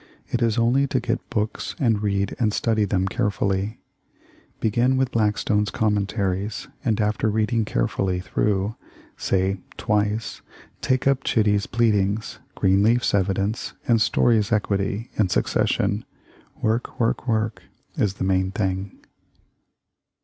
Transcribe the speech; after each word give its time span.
It 0.29 0.41
is 0.41 0.57
only 0.57 0.87
to 0.87 0.99
get 0.99 1.29
books 1.29 1.75
and 1.79 2.01
read 2.01 2.35
and 2.39 2.51
study 2.51 2.85
them 2.85 3.07
carefully. 3.07 3.77
Begin 4.59 4.97
with 4.97 5.11
Blackstone's 5.11 5.69
Commentaries, 5.69 6.67
and 6.83 6.99
after 6.99 7.29
reading 7.29 7.65
carefully 7.65 8.19
through, 8.19 8.75
say 9.15 9.59
twice, 9.77 10.41
take 10.81 11.05
up 11.05 11.23
Chitty's 11.23 11.67
Pleadings, 11.67 12.39
Greenleaf's 12.55 13.13
Evidence, 13.13 13.73
and 13.87 14.01
Story's 14.01 14.51
Equity 14.51 15.11
in 15.19 15.29
succession. 15.29 16.03
Work, 16.63 16.99
work, 16.99 17.27
work, 17.27 17.61
is 17.95 18.15
the 18.15 18.23
main 18.23 18.49
thing." 18.49 19.03